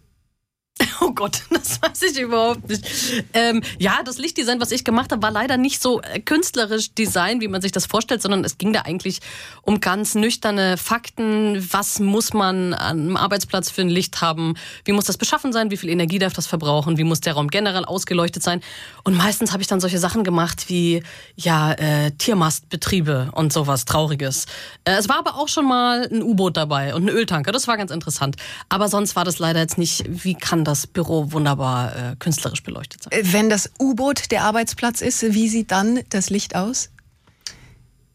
[1.01, 2.85] Oh Gott, das weiß ich überhaupt nicht.
[3.33, 7.41] Ähm, ja, das Lichtdesign, was ich gemacht habe, war leider nicht so äh, künstlerisch Design,
[7.41, 9.19] wie man sich das vorstellt, sondern es ging da eigentlich
[9.61, 11.65] um ganz nüchterne Fakten.
[11.71, 14.55] Was muss man am Arbeitsplatz für ein Licht haben?
[14.85, 15.71] Wie muss das beschaffen sein?
[15.71, 16.97] Wie viel Energie darf das verbrauchen?
[16.97, 18.61] Wie muss der Raum generell ausgeleuchtet sein?
[19.03, 21.03] Und meistens habe ich dann solche Sachen gemacht wie
[21.35, 24.45] ja äh, Tiermastbetriebe und sowas Trauriges.
[24.83, 27.51] Äh, es war aber auch schon mal ein U-Boot dabei und ein Öltanker.
[27.51, 28.35] Das war ganz interessant.
[28.67, 30.03] Aber sonst war das leider jetzt nicht.
[30.07, 33.12] Wie kann das Büro wunderbar äh, künstlerisch beleuchtet sein.
[33.23, 36.89] Wenn das U-Boot der Arbeitsplatz ist, wie sieht dann das Licht aus?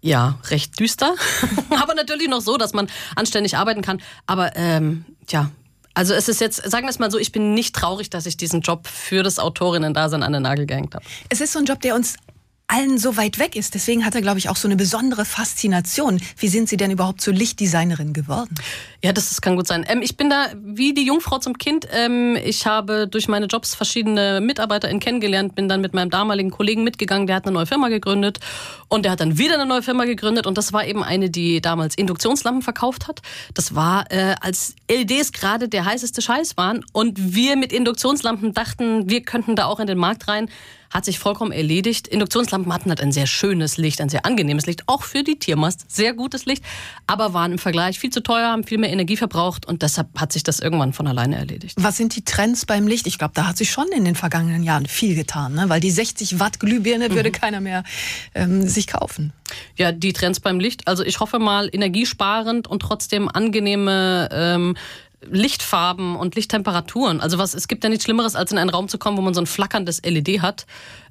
[0.00, 1.14] Ja, recht düster.
[1.70, 4.02] aber natürlich noch so, dass man anständig arbeiten kann.
[4.26, 5.50] Aber ähm, ja,
[5.94, 8.36] also es ist jetzt, sagen wir es mal so, ich bin nicht traurig, dass ich
[8.36, 11.04] diesen Job für das Autorinnen-Dasein an den Nagel gehängt habe.
[11.28, 12.16] Es ist so ein Job, der uns
[12.66, 13.74] allen so weit weg ist.
[13.74, 16.20] Deswegen hat er, glaube ich, auch so eine besondere Faszination.
[16.38, 18.54] Wie sind Sie denn überhaupt zur Lichtdesignerin geworden?
[19.02, 19.84] Ja, das, das kann gut sein.
[19.86, 21.86] Ähm, ich bin da wie die Jungfrau zum Kind.
[21.92, 26.84] Ähm, ich habe durch meine Jobs verschiedene MitarbeiterInnen kennengelernt, bin dann mit meinem damaligen Kollegen
[26.84, 28.40] mitgegangen, der hat eine neue Firma gegründet
[28.88, 31.60] und der hat dann wieder eine neue Firma gegründet und das war eben eine, die
[31.60, 33.20] damals Induktionslampen verkauft hat.
[33.52, 39.10] Das war, äh, als LEDs gerade der heißeste Scheiß waren und wir mit Induktionslampen dachten,
[39.10, 40.48] wir könnten da auch in den Markt rein
[40.94, 42.06] hat sich vollkommen erledigt.
[42.06, 45.90] Induktionslampen hatten halt ein sehr schönes Licht, ein sehr angenehmes Licht, auch für die Tiermast,
[45.90, 46.64] sehr gutes Licht,
[47.08, 50.32] aber waren im Vergleich viel zu teuer, haben viel mehr Energie verbraucht und deshalb hat
[50.32, 51.76] sich das irgendwann von alleine erledigt.
[51.80, 53.08] Was sind die Trends beim Licht?
[53.08, 55.68] Ich glaube, da hat sich schon in den vergangenen Jahren viel getan, ne?
[55.68, 57.14] weil die 60 Watt Glühbirne mhm.
[57.16, 57.82] würde keiner mehr
[58.34, 59.32] ähm, sich kaufen.
[59.76, 60.86] Ja, die Trends beim Licht.
[60.86, 64.76] Also ich hoffe mal energiesparend und trotzdem angenehme ähm,
[65.30, 67.20] Lichtfarben und Lichttemperaturen.
[67.20, 69.34] Also was, es gibt ja nichts Schlimmeres, als in einen Raum zu kommen, wo man
[69.34, 70.66] so ein flackerndes LED hat.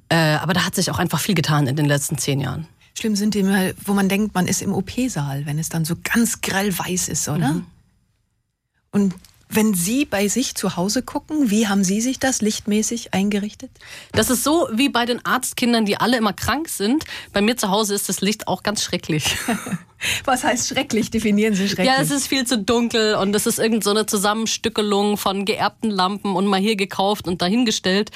[0.08, 2.66] Äh, aber da hat sich auch einfach viel getan in den letzten zehn Jahren.
[2.96, 5.96] Schlimm sind die immer, wo man denkt, man ist im OP-Saal, wenn es dann so
[6.02, 7.54] ganz grell weiß ist, oder?
[7.54, 7.66] Mhm.
[8.92, 9.14] Und
[9.48, 13.70] wenn Sie bei sich zu Hause gucken, wie haben Sie sich das lichtmäßig eingerichtet?
[14.12, 17.04] Das ist so wie bei den Arztkindern, die alle immer krank sind.
[17.32, 19.36] Bei mir zu Hause ist das Licht auch ganz schrecklich.
[20.24, 21.10] Was heißt schrecklich?
[21.10, 21.86] Definieren Sie schrecklich.
[21.86, 25.90] Ja, es ist viel zu dunkel und es ist irgend so eine Zusammenstückelung von geerbten
[25.90, 28.10] Lampen und mal hier gekauft und dahingestellt.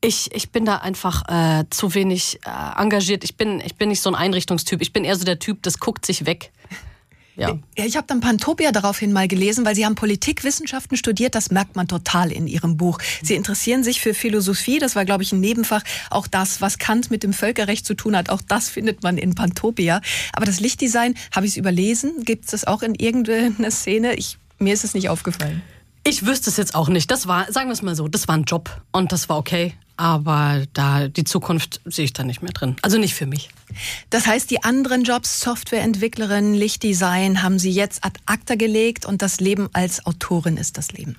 [0.00, 3.24] Ich, ich bin da einfach äh, zu wenig äh, engagiert.
[3.24, 4.80] Ich bin, ich bin nicht so ein Einrichtungstyp.
[4.80, 6.52] Ich bin eher so der Typ, das guckt sich weg.
[7.38, 7.56] Ja.
[7.76, 11.34] ja ich habe dann Pantopia daraufhin mal gelesen, weil Sie haben Politikwissenschaften studiert.
[11.34, 12.98] Das merkt man total in Ihrem Buch.
[13.22, 14.78] Sie interessieren sich für Philosophie.
[14.78, 15.82] Das war, glaube ich, ein Nebenfach.
[16.10, 19.34] Auch das, was Kant mit dem Völkerrecht zu tun hat, auch das findet man in
[19.34, 20.00] Pantopia.
[20.32, 22.24] Aber das Lichtdesign, habe ich es überlesen?
[22.24, 24.14] Gibt es das auch in irgendeiner Szene?
[24.14, 25.62] Ich, mir ist es nicht aufgefallen.
[26.04, 27.10] Ich wüsste es jetzt auch nicht.
[27.10, 29.74] Das war, sagen wir es mal so, das war ein Job und das war okay.
[29.98, 32.76] Aber da die Zukunft sehe ich da nicht mehr drin.
[32.82, 33.50] Also nicht für mich.
[34.10, 39.40] Das heißt, die anderen Jobs, Softwareentwicklerin, Lichtdesign, haben Sie jetzt ad acta gelegt und das
[39.40, 41.16] Leben als Autorin ist das Leben.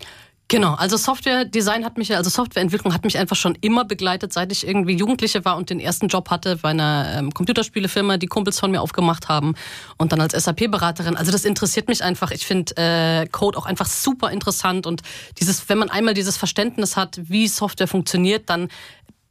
[0.52, 4.66] Genau, also Software-Design hat mich, also Softwareentwicklung hat mich einfach schon immer begleitet, seit ich
[4.66, 8.72] irgendwie Jugendliche war und den ersten Job hatte bei einer ähm, Computerspielefirma, die Kumpels von
[8.72, 9.54] mir aufgemacht haben
[9.98, 11.16] und dann als SAP-Beraterin.
[11.16, 12.32] Also das interessiert mich einfach.
[12.32, 15.04] Ich finde äh, Code auch einfach super interessant und
[15.40, 18.70] dieses, wenn man einmal dieses Verständnis hat, wie Software funktioniert, dann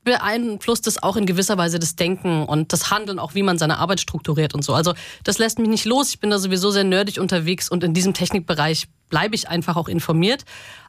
[0.04, 3.78] beeinflusst es auch in gewisser Weise das Denken und das Handeln, auch wie man seine
[3.78, 4.74] Arbeit strukturiert und so.
[4.74, 6.10] Also das lässt mich nicht los.
[6.10, 9.88] Ich bin da sowieso sehr nerdig unterwegs und in diesem Technikbereich bleibe ich einfach auch
[9.88, 10.44] informiert.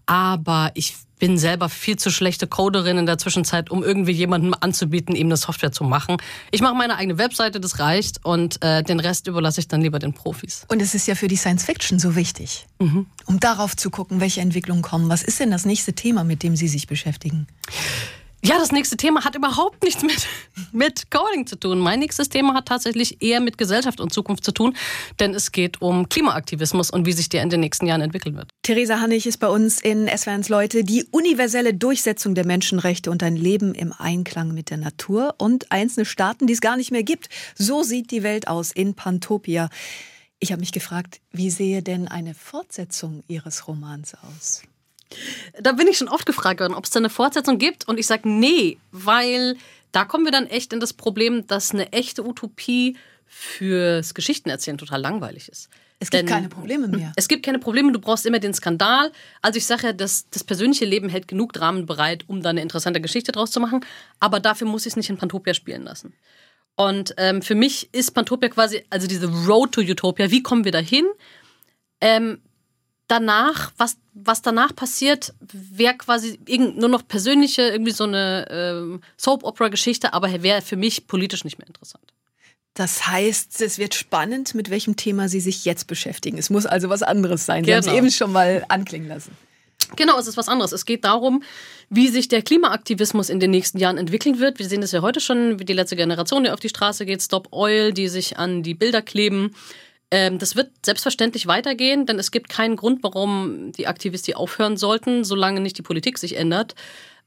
[0.05, 5.15] Aber ich bin selber viel zu schlechte Coderin in der Zwischenzeit, um irgendwie jemandem anzubieten,
[5.15, 6.17] ihm eine Software zu machen.
[6.49, 8.25] Ich mache meine eigene Webseite, das reicht.
[8.25, 10.65] Und äh, den Rest überlasse ich dann lieber den Profis.
[10.69, 13.05] Und es ist ja für die Science Fiction so wichtig, mhm.
[13.25, 15.09] um darauf zu gucken, welche Entwicklungen kommen.
[15.09, 17.47] Was ist denn das nächste Thema, mit dem Sie sich beschäftigen?
[18.41, 20.25] Ja, das nächste Thema hat überhaupt nichts mit,
[20.71, 21.79] mit Coding zu tun.
[21.79, 24.75] Mein nächstes Thema hat tatsächlich eher mit Gesellschaft und Zukunft zu tun,
[25.19, 28.49] denn es geht um Klimaaktivismus und wie sich der in den nächsten Jahren entwickeln wird.
[28.63, 30.85] Theresa Hannig ist bei uns in SWRs Leute.
[30.85, 36.05] Die universelle Durchsetzung der Menschenrechte und ein Leben im Einklang mit der Natur und einzelne
[36.05, 37.27] Staaten, die es gar nicht mehr gibt.
[37.55, 39.69] So sieht die Welt aus in Pantopia.
[40.39, 44.61] Ich habe mich gefragt, wie sehe denn eine Fortsetzung Ihres Romans aus?
[45.59, 47.87] Da bin ich schon oft gefragt worden, ob es da eine Fortsetzung gibt.
[47.87, 49.57] Und ich sage nee, weil
[49.91, 55.01] da kommen wir dann echt in das Problem, dass eine echte Utopie fürs Geschichtenerzählen total
[55.01, 55.69] langweilig ist.
[56.01, 57.11] Es gibt Denn keine Probleme mehr.
[57.17, 59.11] Es gibt keine Probleme, du brauchst immer den Skandal.
[59.41, 62.61] Also ich sage ja, das, das persönliche Leben hält genug Dramen bereit, um da eine
[62.61, 63.85] interessante Geschichte draus zu machen.
[64.19, 66.13] Aber dafür muss ich es nicht in Pantopia spielen lassen.
[66.75, 70.71] Und ähm, für mich ist Pantopia quasi, also diese Road to Utopia, wie kommen wir
[70.71, 71.05] dahin?
[71.99, 72.39] Ähm,
[73.09, 80.13] danach, was, was danach passiert, wäre quasi nur noch persönliche, irgendwie so eine ähm, Soap-Opera-Geschichte,
[80.13, 82.13] aber wäre für mich politisch nicht mehr interessant.
[82.75, 86.37] Das heißt, es wird spannend, mit welchem Thema Sie sich jetzt beschäftigen.
[86.37, 87.65] Es muss also was anderes sein.
[87.65, 87.97] Sie haben es genau.
[87.97, 89.35] eben schon mal anklingen lassen.
[89.95, 90.71] Genau, es ist was anderes.
[90.71, 91.43] Es geht darum,
[91.89, 94.59] wie sich der Klimaaktivismus in den nächsten Jahren entwickeln wird.
[94.59, 97.23] Wir sehen es ja heute schon, wie die letzte Generation, die auf die Straße geht,
[97.23, 99.55] Stop Oil, die sich an die Bilder kleben.
[100.11, 105.23] Ähm, das wird selbstverständlich weitergehen, denn es gibt keinen Grund, warum die Aktivisten aufhören sollten,
[105.23, 106.75] solange nicht die Politik sich ändert.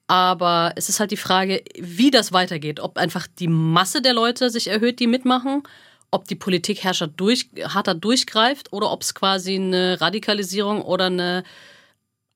[0.08, 2.80] Aber es ist halt die Frage, wie das weitergeht.
[2.80, 5.62] Ob einfach die Masse der Leute sich erhöht, die mitmachen,
[6.10, 11.44] ob die Politik Herrscher durch, harter durchgreift oder ob es quasi eine Radikalisierung oder eine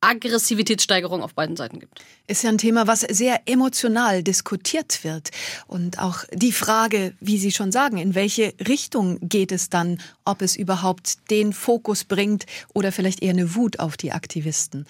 [0.00, 2.00] Aggressivitätssteigerung auf beiden Seiten gibt.
[2.26, 5.30] Ist ja ein Thema, was sehr emotional diskutiert wird.
[5.66, 10.42] Und auch die Frage, wie Sie schon sagen, in welche Richtung geht es dann, ob
[10.42, 14.87] es überhaupt den Fokus bringt oder vielleicht eher eine Wut auf die Aktivisten.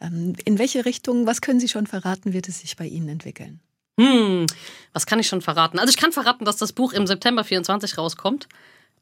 [0.00, 3.60] Ähm, in welche Richtung, was können Sie schon verraten, wird es sich bei Ihnen entwickeln?
[3.98, 4.46] Hm,
[4.92, 5.78] was kann ich schon verraten?
[5.78, 8.48] Also ich kann verraten, dass das Buch im September 24 rauskommt.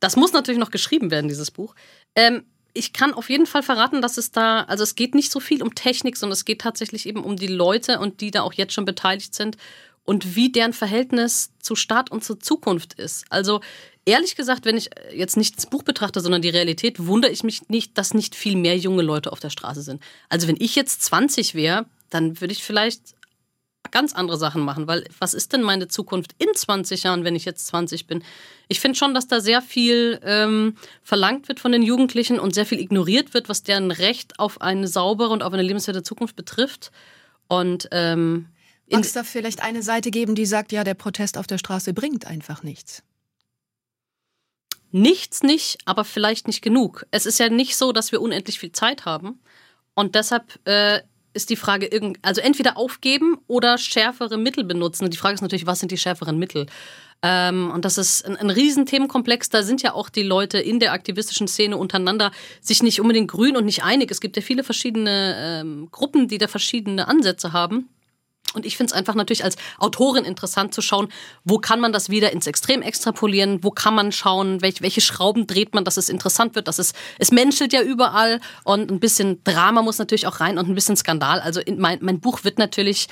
[0.01, 1.75] Das muss natürlich noch geschrieben werden, dieses Buch.
[2.15, 5.41] Ähm, ich kann auf jeden Fall verraten, dass es da, also es geht nicht so
[5.41, 8.55] viel um Technik, sondern es geht tatsächlich eben um die Leute und die da auch
[8.55, 9.57] jetzt schon beteiligt sind
[10.05, 13.25] und wie deren Verhältnis zu Staat und zur Zukunft ist.
[13.31, 13.61] Also
[14.05, 17.69] ehrlich gesagt, wenn ich jetzt nicht das Buch betrachte, sondern die Realität, wundere ich mich
[17.69, 20.03] nicht, dass nicht viel mehr junge Leute auf der Straße sind.
[20.29, 23.15] Also wenn ich jetzt 20 wäre, dann würde ich vielleicht
[23.93, 27.45] ganz andere Sachen machen, weil was ist denn meine Zukunft in 20 Jahren, wenn ich
[27.45, 28.25] jetzt 20 bin?
[28.67, 32.67] Ich finde schon, dass da sehr viel ähm, verlangt wird von den Jugendlichen und sehr
[32.67, 36.91] viel ignoriert wird, was deren Recht auf eine saubere und auf eine lebenswerte Zukunft betrifft.
[37.47, 38.49] Und ähm,
[38.91, 41.95] Mag es da vielleicht eine Seite geben, die sagt, ja, der Protest auf der Straße
[41.95, 43.03] bringt einfach nichts?
[44.91, 47.07] Nichts nicht, aber vielleicht nicht genug.
[47.11, 49.41] Es ist ja nicht so, dass wir unendlich viel Zeit haben.
[49.95, 51.01] Und deshalb äh,
[51.35, 55.11] ist die Frage, also entweder aufgeben oder schärfere Mittel benutzen.
[55.11, 56.66] Die Frage ist natürlich, was sind die schärferen Mittel?
[57.23, 59.49] Ähm, und das ist ein, ein Riesenthemenkomplex.
[59.49, 63.57] Da sind ja auch die Leute in der aktivistischen Szene untereinander sich nicht unbedingt grün
[63.57, 64.11] und nicht einig.
[64.11, 67.88] Es gibt ja viele verschiedene ähm, Gruppen, die da verschiedene Ansätze haben.
[68.55, 71.09] Und ich finde es einfach natürlich als Autorin interessant zu schauen,
[71.45, 75.47] wo kann man das wieder ins Extrem extrapolieren, wo kann man schauen, welche, welche Schrauben
[75.47, 79.43] dreht man, dass es interessant wird, dass es, es menschelt ja überall und ein bisschen
[79.45, 81.41] Drama muss natürlich auch rein und ein bisschen Skandal.
[81.41, 83.09] Also mein, mein Buch wird natürlich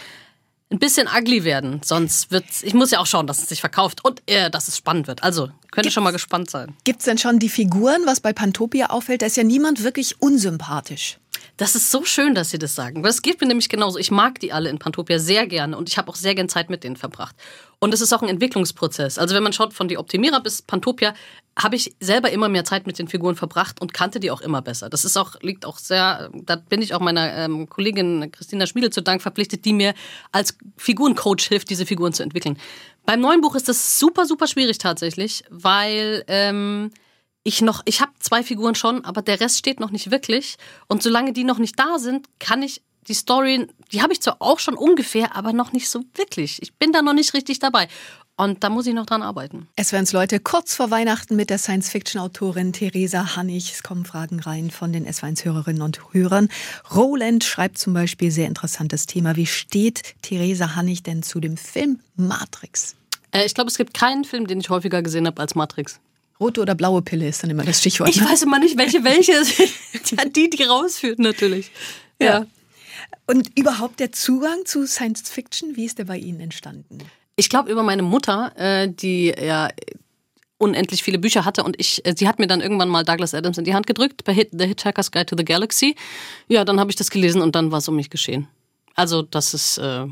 [0.70, 1.80] ein bisschen ugly werden.
[1.84, 4.76] Sonst wird ich muss ja auch schauen, dass es sich verkauft und äh, dass es
[4.76, 5.22] spannend wird.
[5.22, 6.76] Also könnte gibt's, schon mal gespannt sein.
[6.84, 9.22] Gibt es denn schon die Figuren, was bei Pantopia auffällt?
[9.22, 11.18] Da ist ja niemand wirklich unsympathisch.
[11.60, 13.02] Das ist so schön, dass Sie das sagen.
[13.02, 13.98] Das geht mir nämlich genauso.
[13.98, 16.70] Ich mag die alle in Pantopia sehr gerne und ich habe auch sehr gern Zeit
[16.70, 17.36] mit denen verbracht.
[17.78, 19.18] Und es ist auch ein Entwicklungsprozess.
[19.18, 21.12] Also wenn man schaut von die Optimierer bis Pantopia,
[21.58, 24.62] habe ich selber immer mehr Zeit mit den Figuren verbracht und kannte die auch immer
[24.62, 24.88] besser.
[24.88, 28.88] Das ist auch, liegt auch sehr, da bin ich auch meiner ähm, Kollegin Christina Schmiedel
[28.88, 29.92] zu Dank verpflichtet, die mir
[30.32, 32.56] als Figurencoach hilft, diese Figuren zu entwickeln.
[33.04, 36.90] Beim neuen Buch ist das super, super schwierig tatsächlich, weil ähm,
[37.42, 40.56] ich noch, ich habe zwei Figuren schon, aber der Rest steht noch nicht wirklich.
[40.88, 44.36] Und solange die noch nicht da sind, kann ich die Story, die habe ich zwar
[44.40, 46.62] auch schon ungefähr, aber noch nicht so wirklich.
[46.62, 47.88] Ich bin da noch nicht richtig dabei.
[48.36, 49.68] Und da muss ich noch dran arbeiten.
[49.76, 53.70] Es werden Leute kurz vor Weihnachten mit der Science-Fiction-Autorin Theresa Hannig.
[53.70, 56.48] Es kommen Fragen rein von den S1-Hörerinnen und Hörern.
[56.94, 59.36] Roland schreibt zum Beispiel sehr interessantes Thema.
[59.36, 62.96] Wie steht Theresa Hannig denn zu dem Film Matrix?
[63.32, 66.00] Äh, ich glaube, es gibt keinen Film, den ich häufiger gesehen habe als Matrix.
[66.40, 68.08] Rote oder blaue Pille ist dann immer das Stichwort.
[68.08, 68.28] Ich ne?
[68.28, 69.60] weiß immer nicht, welche welche ist.
[70.34, 71.70] die, die rausführt natürlich.
[72.20, 72.26] Ja.
[72.26, 72.46] ja.
[73.26, 76.98] Und überhaupt der Zugang zu Science Fiction, wie ist der bei Ihnen entstanden?
[77.36, 79.68] Ich glaube über meine Mutter, äh, die ja
[80.58, 83.56] unendlich viele Bücher hatte und ich, äh, sie hat mir dann irgendwann mal Douglas Adams
[83.56, 85.96] in die Hand gedrückt bei The Hitchhiker's Guide to the Galaxy.
[86.48, 88.46] Ja, dann habe ich das gelesen und dann war es um mich geschehen.
[88.94, 90.06] Also das ist äh,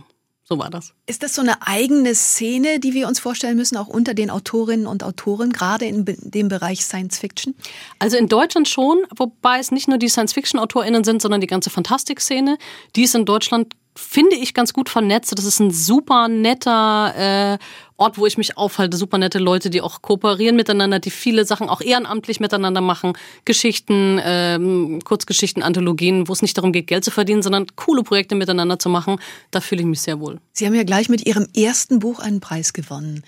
[0.48, 0.94] so war das.
[1.06, 4.86] Ist das so eine eigene Szene, die wir uns vorstellen müssen, auch unter den Autorinnen
[4.86, 7.54] und Autoren, gerade in dem Bereich Science Fiction?
[7.98, 11.68] Also in Deutschland schon, wobei es nicht nur die Science Fiction-AutorInnen sind, sondern die ganze
[11.68, 12.56] Fantastik-Szene.
[12.96, 15.36] Die ist in Deutschland finde ich ganz gut vernetzt.
[15.36, 17.58] Das ist ein super netter äh,
[17.96, 18.96] Ort, wo ich mich aufhalte.
[18.96, 23.14] Super nette Leute, die auch kooperieren miteinander, die viele Sachen auch ehrenamtlich miteinander machen.
[23.44, 28.36] Geschichten, ähm, Kurzgeschichten, Anthologien, wo es nicht darum geht, Geld zu verdienen, sondern coole Projekte
[28.36, 29.18] miteinander zu machen.
[29.50, 30.38] Da fühle ich mich sehr wohl.
[30.52, 33.24] Sie haben ja gleich mit Ihrem ersten Buch einen Preis gewonnen.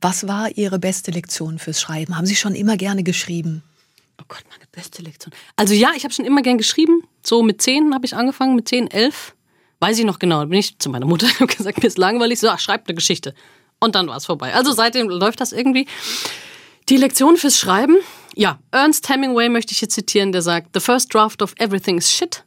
[0.00, 2.16] Was war Ihre beste Lektion fürs Schreiben?
[2.16, 3.64] Haben Sie schon immer gerne geschrieben?
[4.20, 5.34] Oh Gott, meine beste Lektion.
[5.56, 7.02] Also ja, ich habe schon immer gern geschrieben.
[7.24, 9.34] So mit zehn habe ich angefangen, mit zehn, elf.
[9.82, 10.38] Weiß ich noch genau.
[10.38, 12.38] Da bin ich zu meiner Mutter und gesagt, mir ist langweilig.
[12.38, 13.34] So, ach, schreibt eine Geschichte.
[13.80, 14.54] Und dann war es vorbei.
[14.54, 15.88] Also seitdem läuft das irgendwie.
[16.88, 17.96] Die Lektion fürs Schreiben.
[18.36, 22.08] Ja, Ernst Hemingway möchte ich hier zitieren, der sagt, The first draft of everything is
[22.12, 22.44] shit.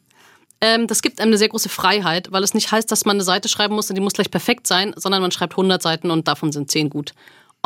[0.62, 3.24] Ähm, das gibt einem eine sehr große Freiheit, weil es nicht heißt, dass man eine
[3.24, 6.26] Seite schreiben muss und die muss gleich perfekt sein, sondern man schreibt 100 Seiten und
[6.26, 7.12] davon sind 10 gut.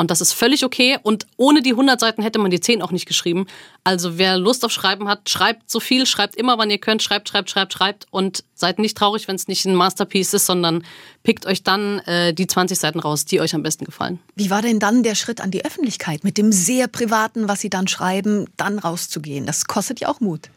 [0.01, 0.99] Und das ist völlig okay.
[1.03, 3.47] Und ohne die 100 Seiten hätte man die 10 auch nicht geschrieben.
[3.85, 7.29] Also wer Lust auf Schreiben hat, schreibt so viel, schreibt immer, wann ihr könnt, schreibt,
[7.29, 8.07] schreibt, schreibt, schreibt.
[8.11, 10.85] Und seid nicht traurig, wenn es nicht ein Masterpiece ist, sondern
[11.23, 14.21] pickt euch dann äh, die 20 Seiten raus, die euch am besten gefallen.
[14.37, 17.69] Wie war denn dann der Schritt an die Öffentlichkeit mit dem sehr privaten, was Sie
[17.69, 19.45] dann schreiben, dann rauszugehen?
[19.45, 20.49] Das kostet ja auch Mut.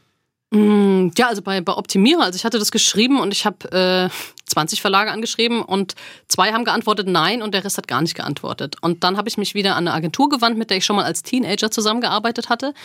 [0.53, 4.09] Mm, ja, also bei, bei Optimierer, also ich hatte das geschrieben und ich habe äh,
[4.45, 5.95] 20 Verlage angeschrieben und
[6.27, 8.75] zwei haben geantwortet nein und der Rest hat gar nicht geantwortet.
[8.81, 11.05] Und dann habe ich mich wieder an eine Agentur gewandt, mit der ich schon mal
[11.05, 12.75] als Teenager zusammengearbeitet hatte.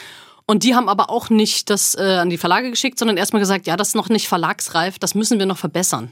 [0.47, 3.67] Und die haben aber auch nicht das äh, an die Verlage geschickt, sondern erstmal gesagt,
[3.67, 6.11] ja, das ist noch nicht verlagsreif, das müssen wir noch verbessern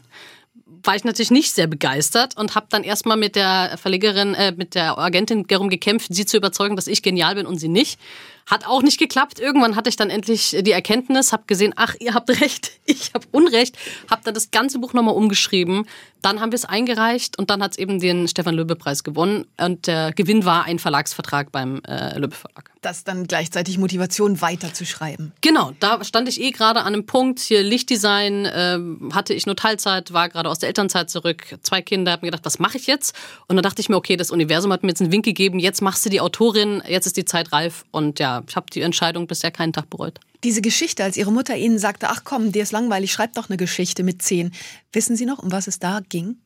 [0.86, 4.74] war ich natürlich nicht sehr begeistert und habe dann erstmal mit der Verlegerin, äh, mit
[4.74, 7.98] der Agentin darum gekämpft, sie zu überzeugen, dass ich genial bin und sie nicht.
[8.46, 9.40] Hat auch nicht geklappt.
[9.40, 13.26] Irgendwann hatte ich dann endlich die Erkenntnis, habe gesehen, ach, ihr habt recht, ich habe
[13.32, 13.76] Unrecht,
[14.10, 15.86] habe dann das ganze Buch nochmal umgeschrieben.
[16.26, 19.46] Dann haben wir es eingereicht und dann hat es eben den Stefan Löbe-Preis gewonnen.
[19.60, 22.72] Und der Gewinn war ein Verlagsvertrag beim äh, Löbe Verlag.
[22.82, 25.30] Das dann gleichzeitig Motivation weiterzuschreiben.
[25.40, 27.38] Genau, da stand ich eh gerade an einem Punkt.
[27.38, 28.80] Hier Lichtdesign äh,
[29.12, 32.44] hatte ich nur Teilzeit, war gerade aus der Elternzeit zurück, zwei Kinder, habe mir gedacht,
[32.44, 33.14] was mache ich jetzt?
[33.46, 35.80] Und dann dachte ich mir, okay, das Universum hat mir jetzt einen Wink gegeben, jetzt
[35.80, 37.84] machst du die Autorin, jetzt ist die Zeit reif.
[37.92, 40.18] Und ja, ich habe die Entscheidung bisher keinen Tag bereut.
[40.44, 43.56] Diese Geschichte, als Ihre Mutter Ihnen sagte, ach komm, dir ist langweilig, schreib doch eine
[43.56, 44.52] Geschichte mit zehn.
[44.92, 46.38] Wissen Sie noch, um was es da ging?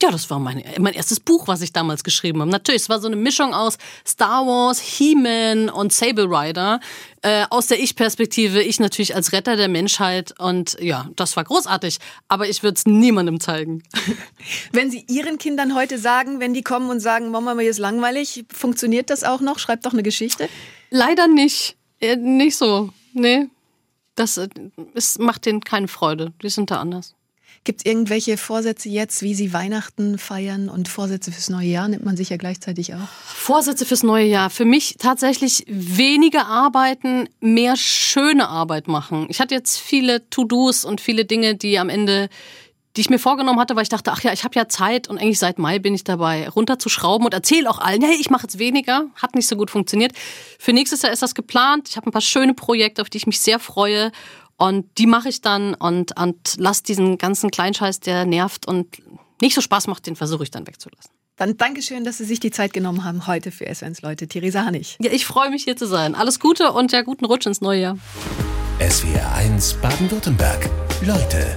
[0.00, 2.50] Ja, das war mein, mein erstes Buch, was ich damals geschrieben habe.
[2.50, 6.78] Natürlich, es war so eine Mischung aus Star Wars, He-Man und Sable Rider.
[7.22, 10.38] Äh, aus der Ich-Perspektive, ich natürlich als Retter der Menschheit.
[10.38, 11.98] Und ja, das war großartig.
[12.28, 13.82] Aber ich würde es niemandem zeigen.
[14.72, 18.44] Wenn Sie Ihren Kindern heute sagen, wenn die kommen und sagen, Mama, mir ist langweilig,
[18.52, 19.58] funktioniert das auch noch?
[19.58, 20.48] Schreibt doch eine Geschichte?
[20.90, 21.76] Leider nicht.
[22.00, 22.90] Äh, nicht so.
[23.12, 23.48] Nee.
[24.14, 24.48] Das äh,
[24.94, 26.32] ist, macht denen keine Freude.
[26.42, 27.14] Die sind da anders.
[27.64, 31.88] Gibt es irgendwelche Vorsätze jetzt, wie Sie Weihnachten feiern und Vorsätze fürs neue Jahr?
[31.88, 33.08] Nimmt man sich ja gleichzeitig auch.
[33.26, 34.48] Vorsätze fürs neue Jahr.
[34.48, 39.26] Für mich tatsächlich weniger arbeiten, mehr schöne Arbeit machen.
[39.28, 42.28] Ich hatte jetzt viele To-Dos und viele Dinge, die am Ende
[42.98, 45.18] die ich mir vorgenommen hatte, weil ich dachte, ach ja, ich habe ja Zeit und
[45.18, 48.58] eigentlich seit Mai bin ich dabei, runterzuschrauben und erzähle auch allen, hey, ich mache jetzt
[48.58, 49.06] weniger.
[49.14, 50.14] Hat nicht so gut funktioniert.
[50.58, 51.88] Für nächstes Jahr ist das geplant.
[51.88, 54.10] Ich habe ein paar schöne Projekte, auf die ich mich sehr freue
[54.56, 59.00] und die mache ich dann und, und lass diesen ganzen Kleinscheiß, der nervt und
[59.40, 61.12] nicht so Spaß macht, den versuche ich dann wegzulassen.
[61.36, 64.26] Dann Dankeschön, dass Sie sich die Zeit genommen haben heute für SWNs Leute.
[64.26, 64.96] Theresa Hannig.
[65.00, 66.16] Ja, ich freue mich hier zu sein.
[66.16, 67.98] Alles Gute und ja, guten Rutsch ins neue Jahr.
[68.80, 70.68] SWR 1 Baden-Württemberg.
[71.06, 71.56] Leute,